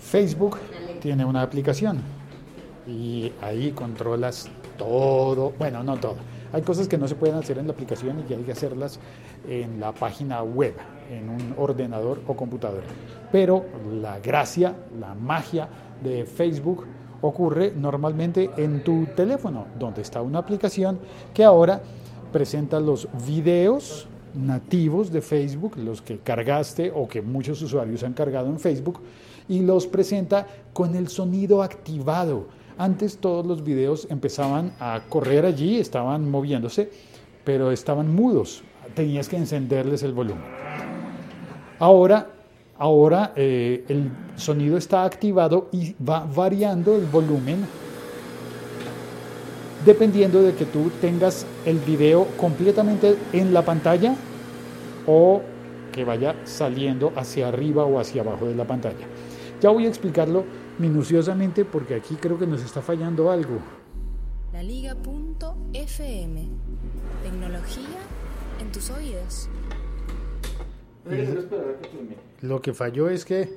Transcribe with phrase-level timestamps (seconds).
[0.00, 0.58] Facebook
[1.00, 2.00] tiene una aplicación
[2.86, 6.16] y ahí controlas todo, bueno, no todo.
[6.52, 8.98] Hay cosas que no se pueden hacer en la aplicación y que hay que hacerlas
[9.48, 10.74] en la página web,
[11.10, 12.86] en un ordenador o computadora.
[13.30, 13.64] Pero
[14.00, 15.68] la gracia, la magia
[16.02, 16.86] de Facebook
[17.20, 20.98] ocurre normalmente en tu teléfono, donde está una aplicación
[21.34, 21.80] que ahora
[22.32, 28.48] presenta los videos nativos de Facebook, los que cargaste o que muchos usuarios han cargado
[28.48, 29.00] en Facebook,
[29.48, 32.46] y los presenta con el sonido activado.
[32.78, 36.90] Antes todos los videos empezaban a correr allí, estaban moviéndose,
[37.44, 38.62] pero estaban mudos.
[38.94, 40.44] Tenías que encenderles el volumen.
[41.78, 42.30] Ahora,
[42.78, 47.66] ahora eh, el sonido está activado y va variando el volumen
[49.84, 54.14] dependiendo de que tú tengas el video completamente en la pantalla
[55.06, 55.42] o
[55.92, 59.06] que vaya saliendo hacia arriba o hacia abajo de la pantalla.
[59.60, 60.44] Ya voy a explicarlo
[60.78, 63.58] minuciosamente porque aquí creo que nos está fallando algo.
[64.52, 66.48] La Liga.fm.
[67.22, 67.98] Tecnología
[68.60, 69.48] en tus oídos.
[72.42, 73.48] Lo que falló es que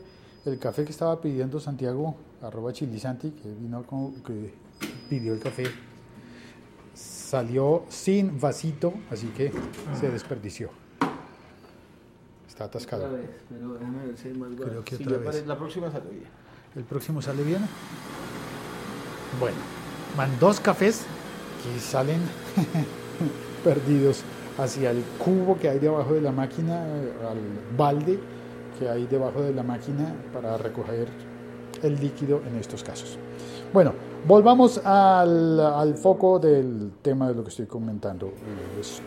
[0.45, 4.53] el café que estaba pidiendo Santiago, arroba chilisanti, que vino con, que
[5.09, 5.63] pidió el café,
[7.37, 9.51] salió sin vasito, así que
[9.99, 10.69] se desperdició.
[12.47, 13.05] Está atascado.
[13.05, 15.25] Otra vez, pero déjame ver si hay más Creo que Sí, otra ya vez.
[15.37, 16.25] pare- La próxima sale bien.
[16.75, 17.61] ¿El próximo sale bien?
[19.39, 19.57] Bueno,
[20.15, 21.05] van dos cafés
[21.63, 22.21] que salen
[23.63, 24.21] perdidos
[24.59, 27.39] hacia el cubo que hay debajo de la máquina, al
[27.75, 28.19] balde
[28.77, 31.07] que hay debajo de la máquina para recoger
[31.81, 33.17] el líquido en estos casos.
[33.73, 33.93] Bueno,
[34.27, 38.31] volvamos al, al foco del tema de lo que estoy comentando.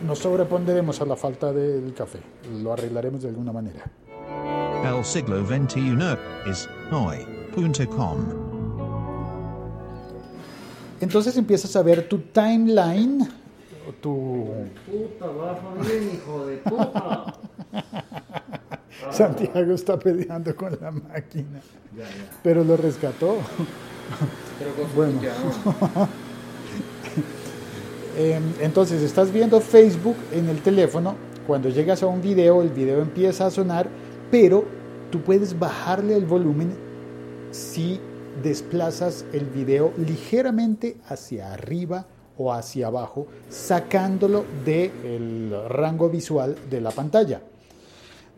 [0.05, 2.19] Nos sobrepondremos a la falta del café,
[2.61, 3.89] lo arreglaremos de alguna manera.
[4.83, 5.97] El siglo XXI
[6.49, 8.17] es hoy.com.
[10.99, 13.27] Entonces empiezas a ver tu timeline,
[14.01, 14.47] tu
[14.85, 17.33] Puta, va bien, hijo de puta.
[19.11, 21.61] Santiago está peleando con la máquina,
[21.95, 22.09] Ya, ya.
[22.43, 23.37] pero lo rescató.
[24.95, 25.19] Bueno.
[28.19, 31.13] Eh, Entonces estás viendo Facebook en el teléfono,
[31.45, 33.87] cuando llegas a un video, el video empieza a sonar,
[34.31, 34.65] pero
[35.11, 36.75] tú puedes bajarle el volumen
[37.51, 37.99] si
[38.41, 42.07] desplazas el video ligeramente hacia arriba
[42.39, 47.41] o hacia abajo, sacándolo del rango visual de la pantalla.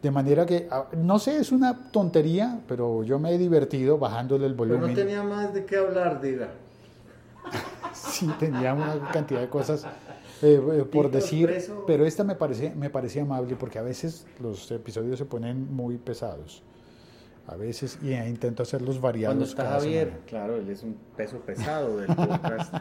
[0.02, 4.46] De manera que, ah, no sé, es una tontería, pero yo me he divertido bajándole
[4.46, 4.90] el Pero volumen.
[4.92, 6.50] no tenía más de qué hablar, diga.
[7.94, 9.84] Sí, tenía una cantidad de cosas
[10.42, 11.52] eh, eh, por decir,
[11.88, 15.98] pero esta me parece, me parecía amable porque a veces los episodios se ponen muy
[15.98, 16.64] pesados.
[17.48, 19.50] A veces, y eh, intento hacerlos Cuando variados.
[19.50, 20.26] está cada Javier, semana.
[20.28, 22.74] claro, él es un peso pesado del podcast.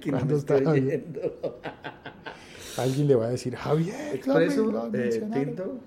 [0.00, 1.04] que no Cuando me está estoy Javier.
[2.78, 5.44] Alguien le va a decir, Javier, claro, lo Expreso, eh, mencionaron".
[5.44, 5.78] tinto.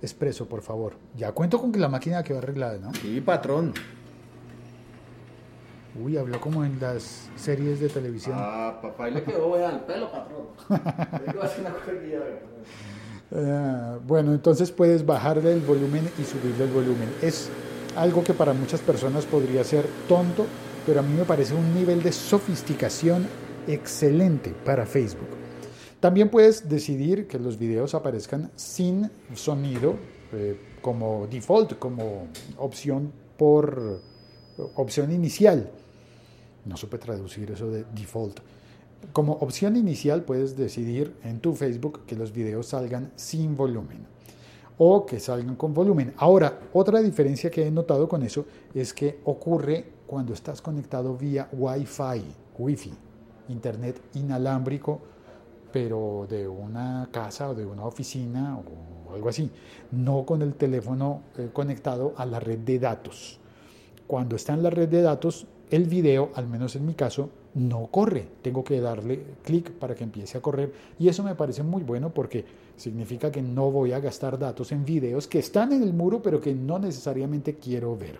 [0.00, 0.92] Expreso, por favor.
[1.16, 2.94] Ya cuento con que la máquina quedó arreglada, ¿no?
[2.94, 3.74] Sí, patrón.
[6.00, 8.36] Uy, habló como en las series de televisión.
[8.38, 10.46] Ah, papá, y le quedó al pelo, patrón.
[13.30, 17.10] Eh, bueno, entonces puedes bajarle el volumen y subirle el volumen.
[17.20, 17.50] Es
[17.94, 20.46] algo que para muchas personas podría ser tonto,
[20.86, 23.26] pero a mí me parece un nivel de sofisticación
[23.66, 25.28] excelente para Facebook.
[26.00, 29.96] También puedes decidir que los videos aparezcan sin sonido
[30.32, 34.00] eh, como default, como opción por
[34.76, 35.70] opción inicial.
[36.64, 38.40] No supe traducir eso de default.
[39.12, 44.06] Como opción inicial puedes decidir en tu Facebook que los videos salgan sin volumen
[44.76, 46.14] o que salgan con volumen.
[46.16, 51.48] Ahora, otra diferencia que he notado con eso es que ocurre cuando estás conectado vía
[51.52, 52.22] Wi-Fi,
[52.58, 52.92] Wi-Fi,
[53.48, 55.00] internet inalámbrico,
[55.72, 59.50] pero de una casa o de una oficina o algo así,
[59.92, 63.38] no con el teléfono eh, conectado a la red de datos.
[64.06, 67.88] Cuando está en la red de datos, el video, al menos en mi caso, no
[67.88, 68.26] corre.
[68.42, 70.72] Tengo que darle clic para que empiece a correr.
[70.98, 72.44] Y eso me parece muy bueno porque
[72.76, 76.40] significa que no voy a gastar datos en videos que están en el muro, pero
[76.40, 78.18] que no necesariamente quiero ver.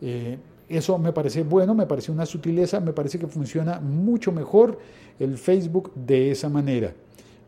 [0.00, 0.38] Eh,
[0.70, 4.78] eso me parece bueno, me parece una sutileza, me parece que funciona mucho mejor
[5.18, 6.94] el Facebook de esa manera.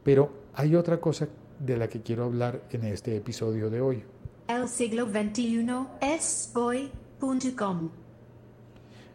[0.02, 1.28] Pero hay otra cosa
[1.58, 4.02] de la que quiero hablar en este episodio de hoy.
[4.48, 5.66] El siglo XXI
[6.00, 7.90] es hoy.com.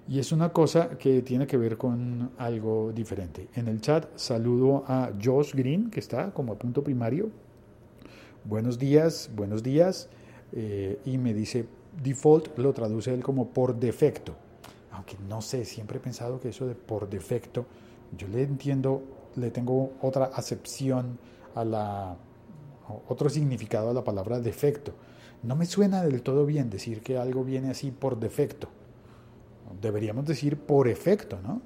[0.07, 3.49] Y es una cosa que tiene que ver con algo diferente.
[3.55, 7.29] En el chat saludo a Josh Green, que está como a punto primario.
[8.45, 10.07] Buenos días, buenos días.
[10.53, 11.65] eh, y me dice
[12.01, 14.35] default lo traduce él como por defecto.
[14.91, 17.65] Aunque no sé, siempre he pensado que eso de por defecto,
[18.17, 19.03] yo le entiendo,
[19.35, 21.19] le tengo otra acepción
[21.55, 22.17] a la,
[23.07, 24.93] otro significado a la palabra defecto.
[25.43, 28.69] No me suena del todo bien decir que algo viene así por defecto.
[29.81, 31.61] Deberíamos decir por efecto, ¿no?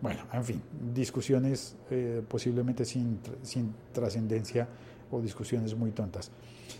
[0.00, 0.62] Bueno, en fin,
[0.94, 4.66] discusiones eh, posiblemente sin, sin trascendencia
[5.10, 6.30] o discusiones muy tontas.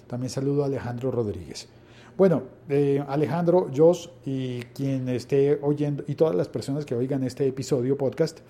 [0.07, 1.69] También saludo a Alejandro Rodríguez.
[2.17, 7.47] Bueno, eh, Alejandro, Jos y quien esté oyendo, y todas las personas que oigan este
[7.47, 8.41] episodio podcast,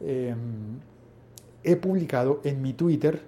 [0.00, 0.34] eh,
[1.64, 3.20] he publicado en mi Twitter,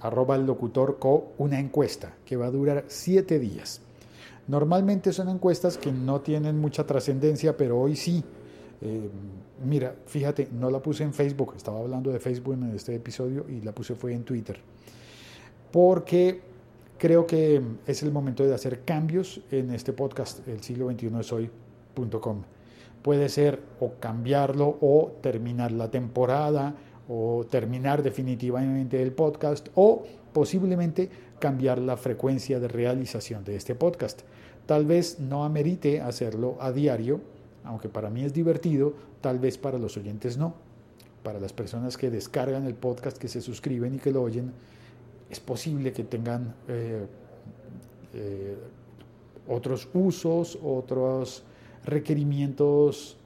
[0.00, 3.80] arroba el locutor co, una encuesta que va a durar siete días.
[4.48, 8.22] Normalmente son encuestas que no tienen mucha trascendencia, pero hoy sí.
[8.80, 9.08] Eh,
[9.64, 13.60] mira, fíjate, no la puse en Facebook, estaba hablando de Facebook en este episodio y
[13.60, 14.58] la puse fue en Twitter.
[15.70, 16.51] Porque
[17.02, 21.32] creo que es el momento de hacer cambios en este podcast, el siglo XXI es
[21.32, 22.42] hoy.com.
[23.02, 26.76] Puede ser o cambiarlo o terminar la temporada
[27.08, 31.10] o terminar definitivamente el podcast o posiblemente
[31.40, 34.20] cambiar la frecuencia de realización de este podcast.
[34.66, 37.20] Tal vez no amerite hacerlo a diario,
[37.64, 40.54] aunque para mí es divertido, tal vez para los oyentes no.
[41.24, 44.52] Para las personas que descargan el podcast, que se suscriben y que lo oyen,
[45.32, 47.06] es posible que tengan eh,
[48.12, 48.56] eh,
[49.48, 51.42] otros usos, otros
[51.86, 53.16] requerimientos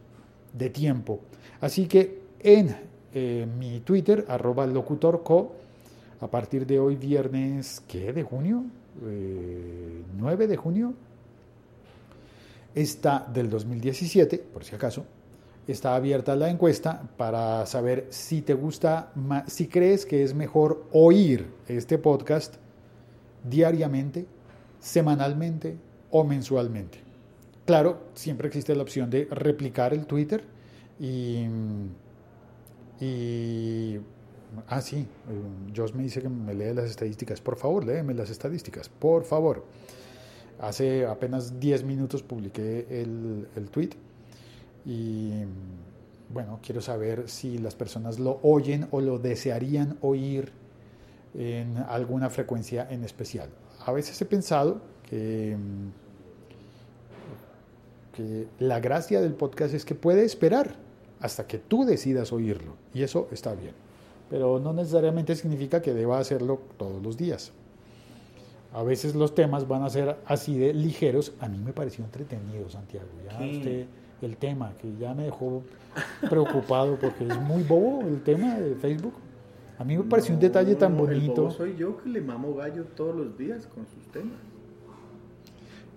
[0.52, 1.18] de tiempo.
[1.60, 2.76] Así que en
[3.12, 5.54] eh, mi Twitter, arroba locutorco,
[6.20, 8.12] a partir de hoy viernes, ¿qué?
[8.12, 8.64] ¿De junio?
[8.98, 10.94] 9 de junio,
[12.74, 15.04] está del 2017, por si acaso,
[15.66, 19.12] está abierta la encuesta para saber si te gusta,
[19.46, 22.56] si crees que es mejor oír este podcast
[23.42, 24.26] diariamente,
[24.78, 25.76] semanalmente
[26.10, 26.98] o mensualmente.
[27.64, 30.44] Claro, siempre existe la opción de replicar el Twitter
[31.00, 31.46] y,
[33.00, 33.98] y
[34.68, 35.06] ah sí,
[35.74, 37.40] Josh me dice que me lee las estadísticas.
[37.40, 39.64] Por favor, léeme las estadísticas, por favor.
[40.60, 43.90] Hace apenas 10 minutos publiqué el, el tweet
[44.86, 45.32] y
[46.32, 50.52] bueno, quiero saber si las personas lo oyen o lo desearían oír
[51.34, 53.48] en alguna frecuencia en especial.
[53.84, 55.56] A veces he pensado que,
[58.14, 60.74] que la gracia del podcast es que puede esperar
[61.20, 63.72] hasta que tú decidas oírlo y eso está bien,
[64.30, 67.52] pero no necesariamente significa que deba hacerlo todos los días.
[68.72, 71.32] A veces los temas van a ser así de ligeros.
[71.40, 73.06] A mí me pareció entretenido, Santiago.
[73.24, 73.86] Ya usted,
[74.22, 75.62] el tema, que ya me dejó
[76.28, 79.14] preocupado porque es muy bobo el tema de Facebook.
[79.78, 81.32] A mí me pareció un detalle tan bonito.
[81.32, 84.38] El bobo soy yo que le mamo gallo todos los días con sus temas.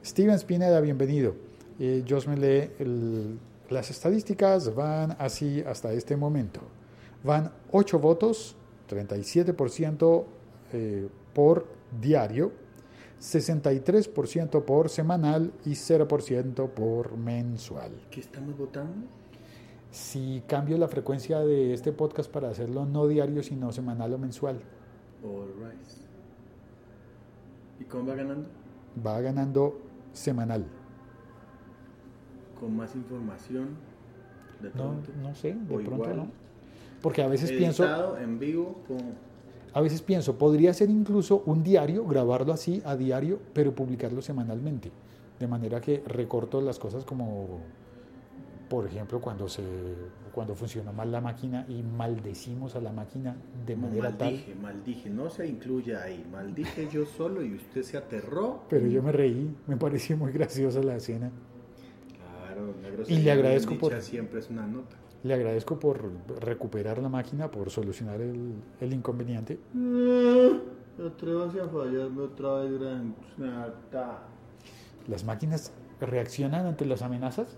[0.03, 1.35] Steven Spineda, bienvenido.
[1.79, 3.39] Eh, me lee el,
[3.69, 6.59] las estadísticas, van así hasta este momento.
[7.23, 8.55] Van 8 votos,
[8.89, 10.25] 37%
[10.73, 11.67] eh, por
[12.01, 12.51] diario,
[13.19, 17.91] 63% por semanal y 0% por mensual.
[18.09, 19.07] ¿Qué estamos votando?
[19.91, 24.59] Si cambio la frecuencia de este podcast para hacerlo no diario, sino semanal o mensual.
[25.23, 25.87] All right.
[27.79, 28.47] ¿Y cómo va ganando?
[29.05, 29.81] Va ganando
[30.13, 30.65] semanal.
[32.59, 33.77] ¿Con más información?
[34.61, 36.27] De no, no sé, de pronto no.
[37.01, 38.17] Porque a veces pienso...
[38.17, 39.28] en vivo, con
[39.73, 44.91] a veces pienso, podría ser incluso un diario, grabarlo así a diario, pero publicarlo semanalmente.
[45.39, 47.61] De manera que recorto las cosas como,
[48.69, 49.63] por ejemplo, cuando, se,
[50.33, 54.61] cuando funciona mal la máquina y maldecimos a la máquina de manera maldije, tal.
[54.61, 56.25] Maldije, no se incluye ahí.
[56.31, 58.63] Maldije yo solo y usted se aterró.
[58.69, 61.31] Pero yo me reí, me pareció muy graciosa la escena.
[62.17, 62.73] Claro,
[63.07, 64.01] y le agradezco por...
[64.01, 64.97] Siempre es una nota.
[65.23, 69.59] Le agradezco por recuperar la máquina, por solucionar el, el inconveniente.
[71.05, 73.15] Atrévase a fallarme otra vez, gran
[75.07, 77.57] ¿Las máquinas reaccionan ante las amenazas?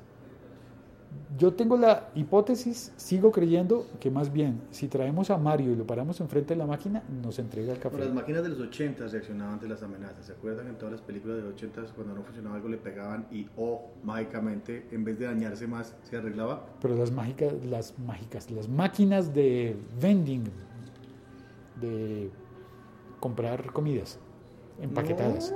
[1.38, 5.88] Yo tengo la hipótesis, sigo creyendo que más bien, si traemos a Mario y lo
[5.88, 7.98] paramos enfrente de la máquina, nos entrega el café.
[7.98, 10.26] las máquinas de los 80 reaccionaban ante las amenazas.
[10.26, 13.26] ¿Se acuerdan en todas las películas de los 80 cuando no funcionaba algo le pegaban
[13.32, 16.66] y o mágicamente, en vez de dañarse más, se arreglaba?
[16.82, 20.44] Pero las mágicas, las mágicas, las máquinas de vending,
[21.80, 22.30] de
[23.20, 24.20] comprar comidas
[24.82, 25.56] empaquetadas.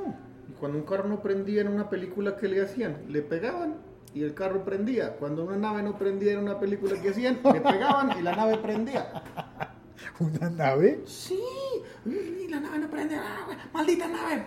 [0.49, 2.97] Y cuando un carro no prendía en una película, ¿qué le hacían?
[3.09, 3.75] Le pegaban
[4.15, 5.17] y el carro prendía.
[5.17, 8.57] Cuando una nave no prendía en una película que hacían, le pegaban y la nave
[8.57, 9.23] prendía.
[10.19, 11.01] ¿Una nave?
[11.05, 11.37] Sí,
[12.05, 13.21] y la nave no prendía.
[13.73, 14.45] ¡Maldita nave!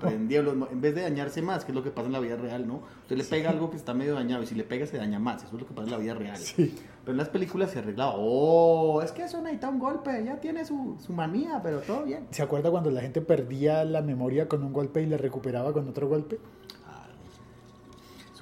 [0.00, 2.36] prendía, los en vez de dañarse más, que es lo que pasa en la vida
[2.36, 2.82] real, ¿no?
[3.02, 5.44] Usted le pega algo que está medio dañado y si le pega se daña más,
[5.44, 6.36] eso es lo que pasa en la vida real.
[6.38, 6.74] Sí.
[7.02, 10.64] Pero en las películas se arreglaba, oh, es que eso necesita un golpe, ya tiene
[10.64, 12.26] su, su manía, pero todo bien.
[12.32, 15.88] ¿Se acuerda cuando la gente perdía la memoria con un golpe y la recuperaba con
[15.88, 16.40] otro golpe?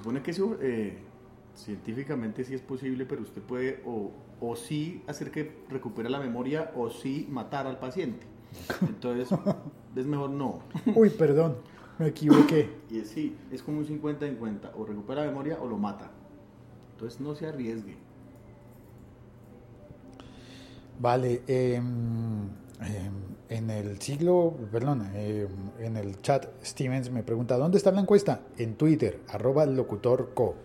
[0.05, 0.99] Supone que eso eh,
[1.55, 6.71] científicamente sí es posible, pero usted puede o, o sí hacer que recupere la memoria
[6.75, 8.27] o sí matar al paciente.
[8.81, 9.35] Entonces,
[9.95, 10.59] es mejor no.
[10.93, 11.55] Uy, perdón,
[11.97, 12.69] me equivoqué.
[12.91, 16.11] Y es sí, es como un 50-50, o recupera la memoria o lo mata.
[16.91, 17.97] Entonces no se arriesgue.
[20.99, 22.47] Vale, em,
[22.81, 23.13] em,
[23.49, 25.47] en el siglo, perdón, em,
[25.79, 28.41] en el chat Stevens me pregunta, ¿dónde está la encuesta?
[28.57, 30.55] En Twitter, arroba locutorco.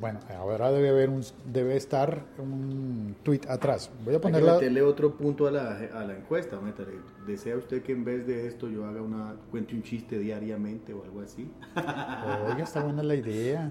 [0.00, 3.90] Bueno, ahora debe haber un, debe estar un tweet atrás.
[4.04, 4.54] Voy a ponerla.
[4.54, 6.60] meterle otro punto a la, a la encuesta.
[6.60, 6.94] métale.
[7.28, 11.04] ¿Desea usted que en vez de esto yo haga una, cuente un chiste diariamente o
[11.04, 11.48] algo así?
[11.76, 13.70] Oiga, está buena la idea.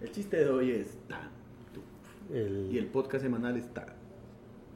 [0.00, 1.28] El chiste de hoy es tan,
[2.32, 3.95] El- y el podcast semanal es tan.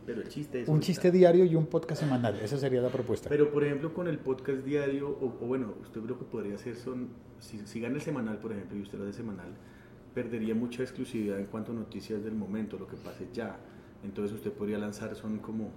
[0.07, 2.39] Pero el chiste es un hoy chiste diario y un podcast semanal.
[2.41, 3.29] Esa sería la propuesta.
[3.29, 6.77] Pero por ejemplo con el podcast diario, o, o bueno, usted lo que podría hacer
[6.77, 9.49] son, si, si gana el semanal por ejemplo y usted lo hace semanal,
[10.15, 13.59] perdería mucha exclusividad en cuanto a noticias del momento, lo que pase ya.
[14.03, 15.71] Entonces usted podría lanzar, son como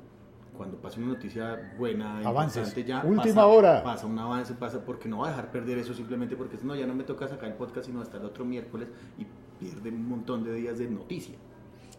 [0.55, 2.73] cuando pasa una noticia buena, Avances.
[2.85, 3.03] ya.
[3.03, 3.83] Última pasa- hora.
[3.83, 6.85] Pasa un avance, pasa porque no va a dejar perder eso simplemente porque no, ya
[6.87, 8.87] no me toca sacar el podcast sino hasta el otro miércoles
[9.17, 9.25] y
[9.59, 11.35] pierde un montón de días de noticia.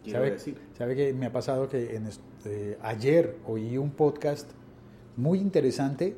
[0.05, 0.57] Quiero ¿Sabe, decir.
[0.77, 4.49] sabe que me ha pasado que en este- ayer oí un podcast
[5.17, 6.15] muy interesante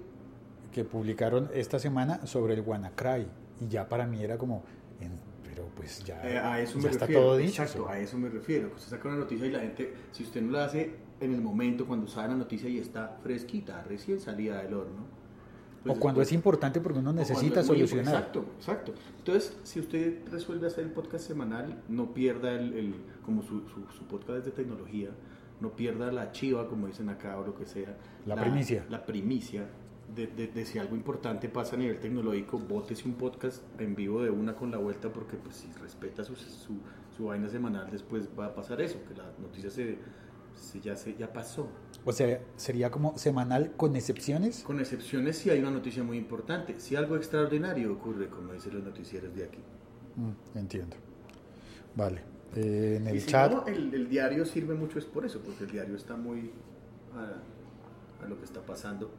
[0.72, 3.26] que publicaron esta semana sobre el WannaCry
[3.62, 4.64] y ya para mí era como,
[5.02, 7.22] en- pero pues ya, Eh, a eso ya me está refiero.
[7.24, 7.64] todo dicho.
[7.64, 8.72] Exacto, a eso me refiero.
[8.76, 11.88] Usted saca una noticia y la gente, si usted no la hace en el momento,
[11.88, 15.08] cuando sabe la noticia y está fresquita, recién salida del horno.
[15.90, 18.14] O pues cuando después- es importante porque uno o cuando necesita solucionar.
[18.16, 18.94] Exacto, exacto.
[19.20, 23.86] Entonces, si usted resuelve hacer el podcast semanal, no pierda el, el- como su, su,
[23.98, 25.10] su podcast es de tecnología,
[25.60, 27.98] no pierda la chiva, como dicen acá, o lo que sea.
[28.26, 28.86] La primicia.
[28.90, 29.66] La primicia
[30.16, 34.22] de, de- de si algo importante pasa a nivel tecnológico, bótese un podcast en vivo
[34.24, 36.76] de una con la vuelta, porque pues si respeta su, su,
[37.16, 39.98] su vaina semanal, después va a pasar eso, que la noticia se,
[40.58, 41.70] se- ya, se, ya pasó.
[42.06, 44.64] O sea, sería como semanal con excepciones.
[44.64, 48.84] Con excepciones si hay una noticia muy importante, si algo extraordinario ocurre, como dicen los
[48.84, 49.60] noticieros de aquí.
[50.16, 50.96] Mm, entiendo.
[51.96, 52.22] Vale.
[52.56, 53.52] Eh, en el si chat.
[53.52, 56.52] no, el, el diario sirve mucho es por eso, porque el diario está muy
[57.14, 59.12] a, a lo que está pasando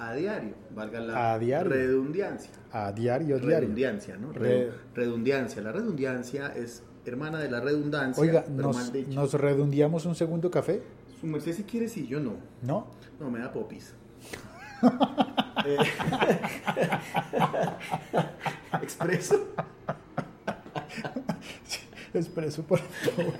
[0.00, 1.72] a diario, valga la A diario.
[1.72, 2.52] redundancia.
[2.70, 3.60] A diario, diario.
[3.68, 4.32] Redundancia, ¿no?
[4.32, 5.60] Re- Redu- redundancia.
[5.60, 8.22] La redundancia es hermana de la redundancia.
[8.22, 10.82] Oiga, pero nos, nos redondeamos un segundo café,
[11.20, 12.34] Su merced si quiere, sí, yo no.
[12.62, 12.86] ¿no?
[13.20, 13.94] No, me da popis.
[15.64, 15.76] Eh,
[18.80, 19.48] Expreso.
[22.14, 23.34] Expreso, por favor.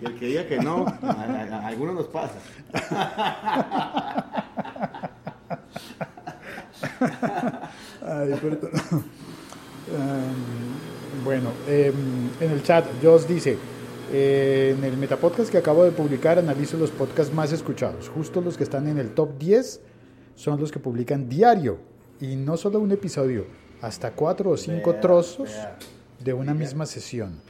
[0.00, 2.38] Y el que diga que no, a, a- a algunos nos pasa.
[8.02, 8.70] Ay, perdón.
[9.88, 10.63] Em,
[11.24, 11.94] bueno, em,
[12.40, 13.56] en el chat, Joss dice,
[14.12, 18.08] eh, en el metapodcast que acabo de publicar analizo los podcasts más escuchados.
[18.08, 19.80] Justo los que están en el top 10
[20.34, 21.78] son los que publican diario.
[22.20, 23.46] Y no solo un episodio,
[23.80, 25.50] hasta cuatro o cinco trozos
[26.22, 27.40] de una misma sesión.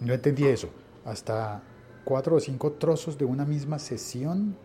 [0.00, 0.68] No entendí eso.
[1.04, 1.62] Hasta
[2.04, 4.56] cuatro o cinco trozos de una misma sesión.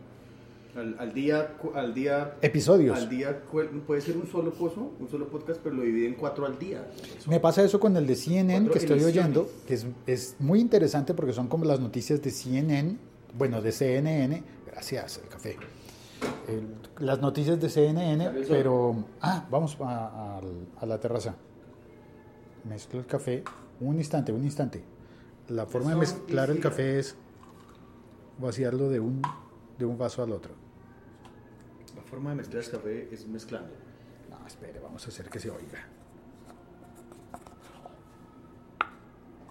[0.76, 2.98] Al, al día, al día, Episodios.
[2.98, 3.42] al día
[3.86, 6.88] puede ser un solo coso, un solo podcast, pero lo divide en cuatro al día.
[7.28, 9.38] Me pasa eso con el de CNN Cuatro que estoy emisiones.
[9.38, 12.96] oyendo, que es, es muy interesante porque son como las noticias de CNN,
[13.38, 15.58] bueno, de CNN, gracias, el café.
[16.48, 19.04] El- las noticias de CNN, pero...
[19.20, 20.42] Ah, vamos a, a-
[20.80, 21.36] a la terraza.
[22.64, 23.44] Mezclo el café.
[23.82, 24.84] Un instante, un instante.
[25.50, 27.16] La forma de mezclar el café es
[28.40, 29.22] vaciarlo de un,
[29.78, 30.54] de un vaso al otro.
[31.96, 33.74] La forma de mezclar el café es mezclando.
[34.30, 35.86] No, espere, vamos a hacer que se oiga.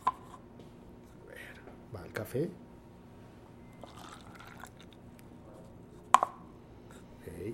[0.06, 2.50] A ver, va el café.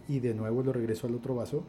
[0.08, 1.64] Y de nuevo lo regreso al otro vaso.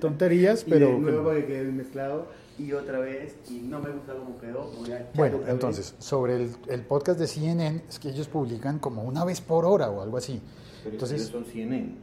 [0.00, 0.90] Tonterías, pero...
[0.90, 2.26] y de nuevo que quede mezclado
[2.58, 4.70] y otra vez y no me gusta cómo quedó.
[4.78, 5.48] Voy a Bueno, vez.
[5.48, 9.64] entonces, sobre el, el podcast de CNN, es que ellos publican como una vez por
[9.64, 10.40] hora o algo así.
[10.82, 11.94] Pero Entonces, ellos son CNN.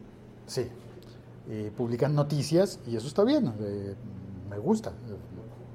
[0.47, 0.67] Sí,
[1.49, 3.95] eh, publican noticias y eso está bien, eh,
[4.49, 4.91] me gusta,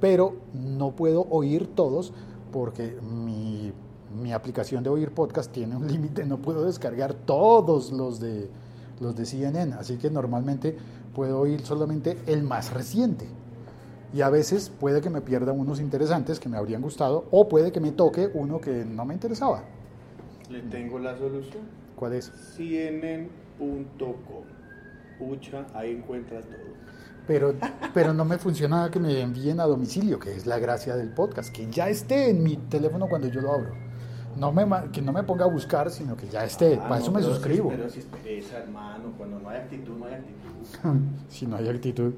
[0.01, 2.13] pero no puedo oír todos
[2.53, 3.73] porque mi,
[4.21, 8.49] mi aplicación de oír podcast tiene un límite, no puedo descargar todos los de,
[9.01, 10.77] los de CNN, así que normalmente
[11.15, 13.27] puedo oír solamente el más reciente.
[14.15, 17.73] Y a veces puede que me pierda unos interesantes que me habrían gustado o puede
[17.73, 19.65] que me toque uno que no me interesaba.
[20.49, 21.65] Le tengo la solución.
[21.97, 22.31] ¿Cuál es?
[22.57, 23.29] CNN.com.
[25.19, 26.75] Pucha, ahí encuentras todo.
[27.27, 27.55] Pero,
[27.93, 31.53] pero no me funciona que me envíen a domicilio, que es la gracia del podcast,
[31.53, 33.75] que ya esté en mi teléfono cuando yo lo abro.
[34.37, 36.79] No me, que no me ponga a buscar, sino que ya esté.
[36.81, 37.71] Ah, Para eso no, me pero suscribo.
[37.71, 39.13] Sí, pero si pereza, hermano.
[39.17, 41.01] Cuando no hay actitud, no hay actitud.
[41.29, 42.15] si no hay actitud.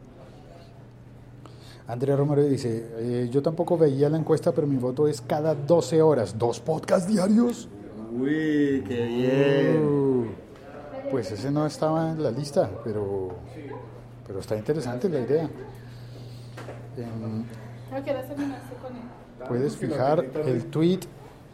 [1.89, 6.03] Andrea Romero dice, eh, yo tampoco veía la encuesta, pero mi voto es cada 12
[6.03, 6.37] horas.
[6.37, 7.69] ¿Dos podcasts diarios?
[8.13, 10.27] Uy, qué Uh,
[11.11, 13.29] pues ese no estaba en la lista, pero,
[14.27, 15.49] pero está interesante la idea.
[16.97, 17.45] Em,
[19.47, 21.01] puedes fijar el tweet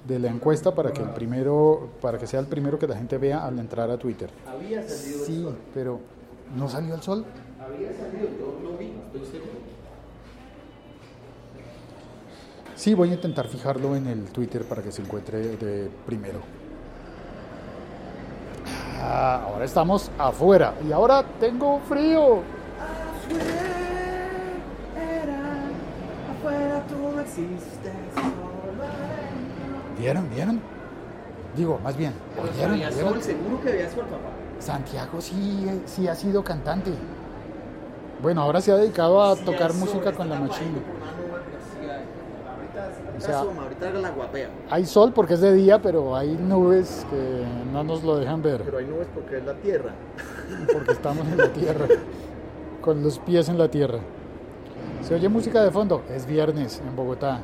[0.06, 3.18] de la encuesta para que el primero, para que sea el primero que la gente
[3.18, 4.30] vea al entrar a Twitter.
[4.46, 6.00] Había salido Sí, pero
[6.56, 7.24] ¿no salió el sol?
[7.60, 9.81] Había salido, yo lo vi, estoy seguro.
[12.82, 16.40] Sí, voy a intentar fijarlo en el Twitter para que se encuentre de primero.
[19.00, 22.42] Ah, ahora estamos afuera y ahora tengo frío.
[29.96, 30.28] ¿Vieron?
[30.30, 30.60] ¿Vieron?
[31.56, 32.80] Digo, más bien, ¿Oyeron?
[32.92, 34.30] sol, seguro que había sol, papá.
[34.58, 36.90] Santiago sí, sí ha sido cantante.
[38.20, 40.80] Bueno, ahora se ha dedicado a tocar música con la machina.
[43.22, 44.48] O sea- ahorita la guapea.
[44.70, 48.62] Hay sol porque es de día, pero hay nubes que no nos lo dejan ver.
[48.62, 49.92] Pero hay nubes porque es la tierra.
[50.72, 51.86] porque estamos en la tierra,
[52.80, 53.98] con los pies en la tierra.
[55.02, 56.02] ¿Se oye música de fondo?
[56.10, 57.40] Es viernes en Bogotá.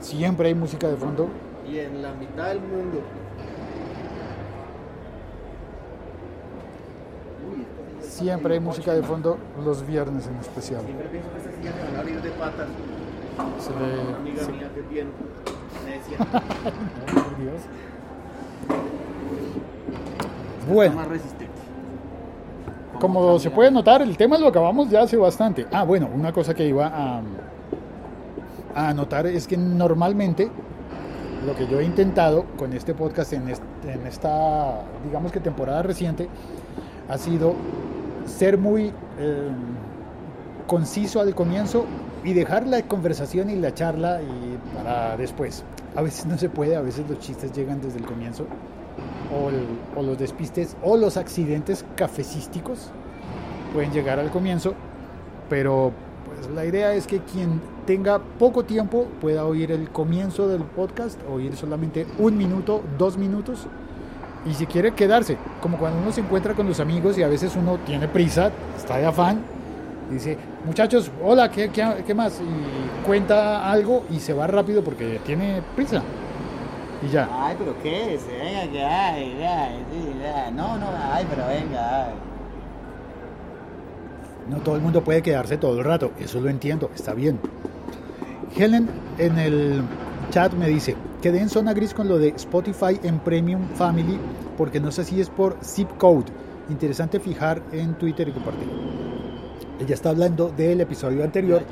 [0.00, 1.28] Siempre hay música de fondo.
[1.68, 3.00] Y en la mitad del mundo.
[8.00, 10.82] Siempre hay música de fondo los viernes en especial.
[10.84, 12.66] Siempre pienso que esta silla me van a abrir de patas.
[13.58, 15.08] Se Una amiga se- mía que es bien
[15.86, 16.18] necia.
[17.14, 17.60] Por Dios.
[20.60, 21.46] Está Bueno, más resistente.
[23.00, 25.66] como se puede notar, el tema lo acabamos ya hace bastante.
[25.72, 27.22] Ah, bueno, una cosa que iba a,
[28.74, 30.50] a anotar es que normalmente
[31.46, 35.82] lo que yo he intentado con este podcast en, est- en esta, digamos que temporada
[35.82, 36.28] reciente,
[37.08, 37.54] ha sido
[38.26, 39.48] ser muy eh,
[40.66, 41.86] conciso al comienzo
[42.24, 45.64] y dejar la conversación y la charla y para después.
[45.96, 48.46] A veces no se puede, a veces los chistes llegan desde el comienzo
[49.32, 52.90] o, el- o los despistes o los accidentes cafecísticos
[53.72, 54.74] pueden llegar al comienzo,
[55.48, 55.92] pero
[56.24, 61.18] pues la idea es que quien tenga poco tiempo pueda oír el comienzo del podcast,
[61.30, 63.66] oír solamente un minuto, dos minutos,
[64.46, 67.56] y si quiere quedarse, como cuando uno se encuentra con los amigos y a veces
[67.56, 69.42] uno tiene prisa, está de afán,
[70.10, 72.40] dice, muchachos, hola, ¿qué, qué, qué más?
[72.40, 76.02] Y cuenta algo y se va rápido porque tiene prisa.
[77.02, 77.28] Y ya.
[77.30, 80.52] Ay, pero qué es, venga, que ay, ay, ay.
[80.52, 82.14] no, no, ay, pero venga, ay.
[84.50, 87.38] No todo el mundo puede quedarse todo el rato, eso lo entiendo, está bien.
[88.56, 89.82] Helen en el
[90.30, 94.18] chat me dice, quedé en zona gris con lo de Spotify en Premium Family
[94.56, 96.26] porque no sé si es por zip code.
[96.68, 98.97] Interesante fijar en Twitter y compartir.
[99.78, 101.62] Ella está hablando del episodio anterior,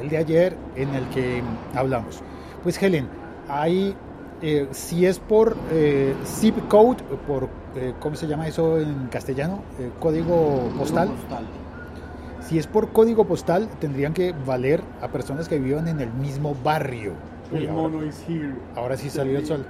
[0.00, 1.42] el de ayer, en el que
[1.74, 2.20] hablamos.
[2.62, 3.08] Pues Helen,
[3.48, 3.94] hay,
[4.40, 9.62] eh, si es por eh, zip code, por, eh, ¿cómo se llama eso en castellano?
[9.80, 11.10] Eh, código postal.
[12.40, 16.54] Si es por código postal, tendrían que valer a personas que vivan en el mismo
[16.62, 17.14] barrio.
[17.50, 18.54] Uy, El ahora, mono is here.
[18.76, 19.66] ahora sí salió el sol.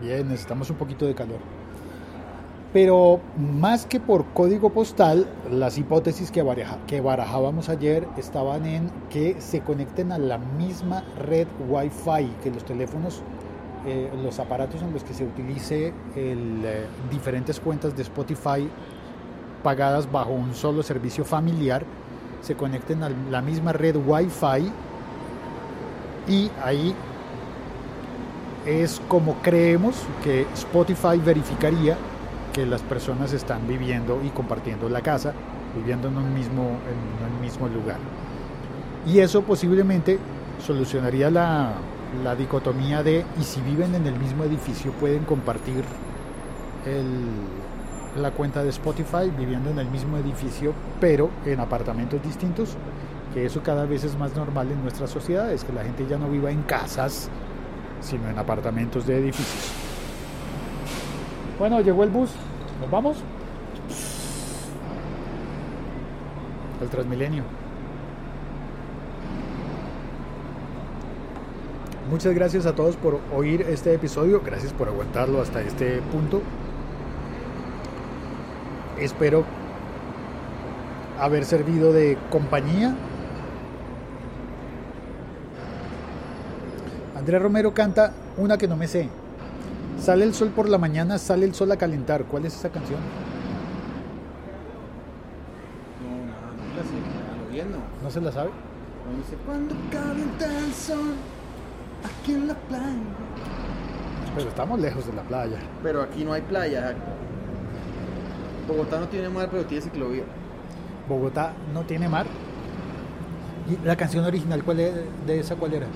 [0.00, 1.38] Bien, necesitamos un poquito de calor.
[2.72, 6.42] Pero más que por código postal, las hipótesis que,
[7.00, 13.22] barajábamos ayer estaban en que se conecten a la misma red Wi-Fi, que los teléfonos,
[13.86, 18.66] eh, los aparatos en los que se utilice eh, diferentes cuentas de Spotify
[19.62, 21.84] pagadas bajo un solo servicio familiar,
[22.40, 24.72] se conecten a la misma red Wi-Fi
[26.26, 26.94] y ahí
[28.66, 31.96] es como creemos que Spotify verificaría
[32.52, 35.32] que las personas están viviendo y compartiendo la casa,
[35.76, 37.96] viviendo en un mismo, en un mismo lugar.
[39.06, 40.18] Y eso posiblemente
[40.64, 41.72] solucionaría la,
[42.22, 45.82] la dicotomía de, y si viven en el mismo edificio, pueden compartir
[46.86, 52.76] el- la cuenta de Spotify viviendo en el mismo edificio, pero en apartamentos distintos.
[53.32, 56.28] que eso cada vez es más normal en nuestras sociedades, que la gente ya no
[56.28, 57.30] viva en casas,
[58.02, 59.72] sino en apartamentos de edificios.
[61.58, 62.30] Bueno, llegó el bus,
[62.80, 63.18] ¿nos vamos?
[66.80, 67.44] El Transmilenio.
[72.10, 76.42] Muchas gracias a todos por oír este episodio, gracias por aguantarlo hasta este punto.
[78.98, 79.44] Espero
[81.18, 82.94] haber servido de compañía.
[87.16, 89.08] Andrés Romero canta una que no me sé.
[90.02, 92.24] Sale el sol por la mañana, sale el sol a calentar.
[92.24, 92.98] ¿Cuál es esa canción?
[96.02, 96.96] No, nada, no la sé,
[97.30, 97.78] a lo bien no.
[98.02, 98.50] ¿No se la sabe?
[98.50, 101.14] No dice, cuando calienta el sol,
[102.02, 102.96] aquí en la playa.
[104.34, 105.58] Pero estamos lejos de la playa.
[105.84, 106.96] Pero aquí no hay playa.
[108.66, 110.24] Bogotá no tiene mar, pero tiene ciclovía.
[111.08, 112.26] Bogotá no tiene mar.
[113.70, 114.94] ¿Y la canción original cuál es,
[115.28, 115.86] de esa cuál era?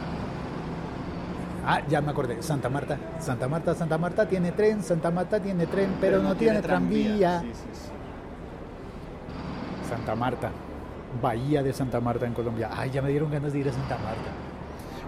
[1.69, 2.41] Ah, ya me acordé.
[2.43, 2.97] Santa Marta.
[3.19, 7.41] Santa Marta, Santa Marta tiene tren, Santa Marta tiene tren, pero, no, tiene, tranvía.
[7.41, 7.91] Sí, sí, sí.
[9.89, 10.53] Santa Marta.
[11.21, 12.71] Bahía de Santa Marta en Colombia.
[12.73, 14.31] Ay, ya me dieron ganas de ir a Santa Marta.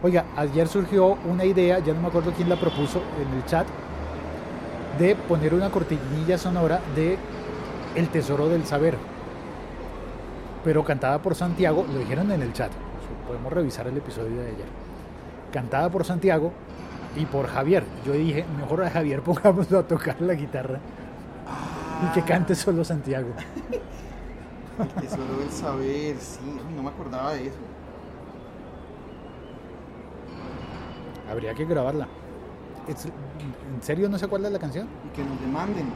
[0.03, 3.67] Oiga, ayer surgió una idea, ya no me acuerdo quién la propuso en el chat,
[4.99, 7.17] de poner una cortinilla sonora de
[7.95, 8.97] El Tesoro del Saber.
[10.65, 12.73] Pero cantada por Santiago, lo dijeron en el chat.
[13.29, 14.88] Podemos revisar el episodio de ayer.
[15.53, 16.53] Cantada por Santiago
[17.17, 17.85] y por Javier.
[18.05, 20.79] Yo dije, mejor a Javier pongámoslo a tocar la guitarra
[22.05, 23.31] y que cante solo Santiago.
[24.79, 26.39] El tesoro del saber, sí,
[26.77, 27.57] no me acordaba de eso.
[31.29, 32.07] Habría que grabarla.
[32.87, 34.89] ¿En serio no se acuerda de la canción?
[35.05, 35.89] Y que nos demanden.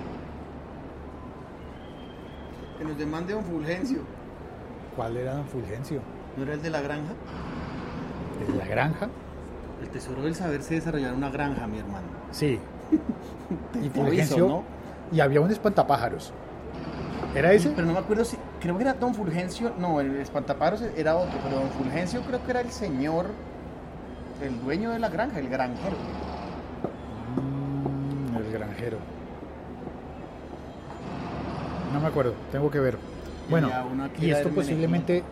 [2.76, 4.00] Que nos demande Don Fulgencio.
[4.96, 6.00] ¿Cuál era Don Fulgencio?
[6.36, 7.12] ¿No era el de la granja?
[8.46, 9.08] ¿De la granja?
[9.82, 12.06] El tesoro del saber se desarrolló en una granja, mi hermano.
[12.30, 12.58] Sí.
[13.82, 14.48] Y Fulgencio.
[14.48, 14.62] ¿no?
[15.12, 16.32] Y había un espantapájaros.
[17.34, 17.70] ¿Era ese?
[17.70, 18.38] Pero no me acuerdo si.
[18.60, 19.72] Creo que era Don Fulgencio.
[19.78, 21.38] No, el espantaparos era otro.
[21.44, 23.26] Pero Don Fulgencio creo que era el señor.
[24.42, 25.96] El dueño de la granja, el granjero.
[27.36, 28.98] Mm, el granjero.
[31.92, 32.96] No me acuerdo, tengo que ver.
[33.50, 33.68] Bueno,
[34.18, 35.22] y era esto posiblemente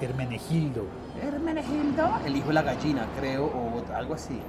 [0.00, 0.84] Hermenegildo.
[1.22, 2.08] Hermenegildo.
[2.24, 4.40] El hijo de la gallina, creo, o algo así.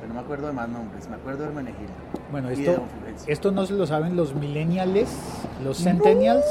[0.00, 1.08] Pero no me acuerdo de más nombres.
[1.08, 1.92] Me acuerdo de Hermenegildo.
[2.30, 2.78] Bueno, de
[3.26, 5.10] esto, no se lo saben los millennials,
[5.64, 6.44] los centennials.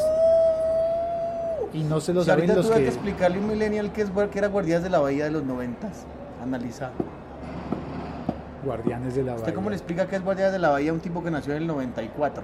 [1.74, 2.88] Y no se lo Si saben los tuve que que...
[2.90, 6.06] explicarle a un millennial que, es, que era guardias de la bahía de los noventas.
[6.42, 6.92] Analiza.
[8.64, 9.78] Guardianes de la ¿Usted cómo le bahía.
[9.78, 12.44] explica que es guardia de la bahía a un tipo que nació en el 94?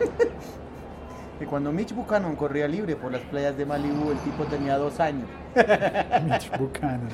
[1.42, 5.00] que cuando Mitch Buchanan corría libre por las playas de Malibu, el tipo tenía dos
[5.00, 5.26] años.
[6.24, 7.08] Mitch Buchanan.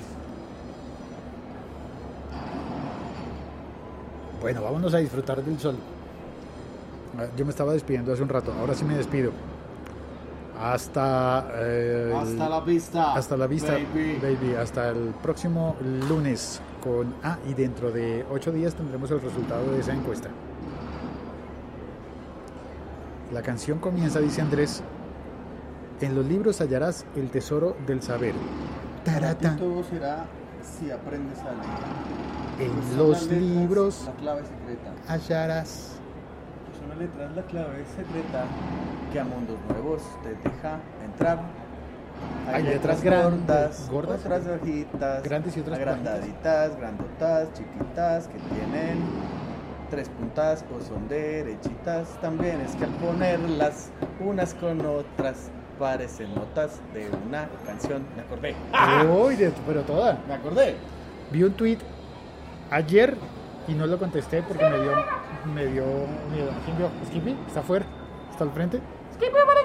[4.43, 5.77] Bueno, vámonos a disfrutar del sol.
[7.19, 9.33] Ah, Yo me estaba despidiendo hace un rato, ahora sí me despido.
[10.61, 13.15] Hasta, eh, Hasta la vista.
[13.15, 14.19] hasta la vista, baby.
[14.21, 14.55] baby.
[14.61, 15.75] Hasta el próximo
[16.07, 16.61] lunes.
[16.85, 20.29] Con, ah, y dentro de ocho días tendremos el resultado de esa encuesta.
[23.33, 24.83] La canción comienza, dice Andrés.
[26.01, 28.35] En los libros hallarás el tesoro del saber.
[29.05, 29.57] Tarata.
[29.57, 30.27] Todo será
[30.63, 32.71] si aprendes a leer.
[32.71, 34.93] En Pues los letras, libros La clave secreta.
[35.13, 35.93] hallarás.
[36.79, 38.45] Son las letras, la clave secreta
[39.13, 41.41] que a mundos nuevos te deja entrar.
[42.53, 48.99] Hay letras grandes, gordas, otras bajitas, grandes y otras agrandaditas, grandotas, chiquitas que tienen
[49.91, 52.09] tres puntas o son derechitas.
[52.21, 58.05] También es que al ponerlas unas con otras parecen notas de una canción.
[58.17, 58.55] Me acordé.
[59.09, 60.19] Uy, de- pero toda.
[60.27, 60.77] Me acordé.
[61.31, 61.79] Vi un tweet
[62.71, 63.17] ayer
[63.67, 64.93] y no lo contesté porque me dio,
[65.55, 65.85] me dio
[66.33, 66.51] miedo.
[66.65, 66.91] ¿Quién vio?
[67.07, 67.37] ¿Skippy?
[67.47, 67.87] ¿Está afuera?
[68.31, 68.81] ¿Está al frente?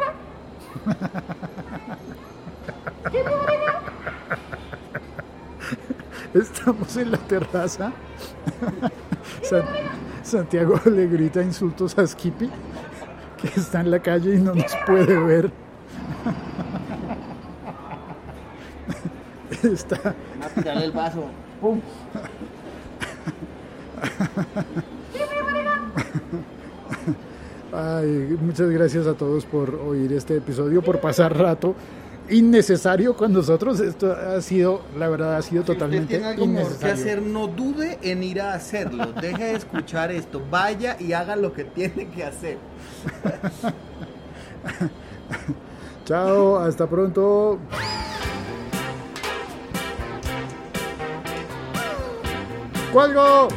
[6.34, 7.92] Estamos en la terraza.
[9.44, 9.64] San-
[10.24, 12.50] Santiago le grita insultos a Skippy,
[13.42, 15.52] que está en la calle y no nos puede ver.
[19.64, 21.24] Está, A tirarle el vaso.
[21.62, 21.80] ¡Pum!
[27.72, 31.76] Ay, muchas gracias a todos por oír este episodio, por pasar rato
[32.30, 33.80] innecesario con nosotros.
[33.80, 36.20] Esto ha sido, la verdad, ha sido totalmente
[37.22, 39.12] no dude en ir a hacerlo.
[39.14, 40.42] Deje de escuchar esto.
[40.50, 42.58] Vaya y haga lo que tiene que hacer.
[46.06, 47.60] Chao, hasta pronto.
[52.92, 53.48] ¡Cuelgo!